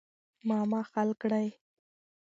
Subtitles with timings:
[0.47, 1.47] معما حل کړئ.